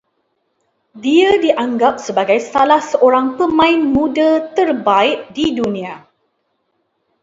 Dia 1.03 1.29
dianggap 1.43 1.95
sebagai 2.07 2.39
salah 2.51 2.81
seorang 2.91 3.27
pemain 3.39 3.79
muda 3.95 4.29
terbaik 4.57 5.19
di 5.37 5.45
dunia 5.59 5.95